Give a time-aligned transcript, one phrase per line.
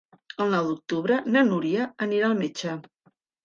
[0.45, 2.77] El nou d'octubre na Núria anirà al metge.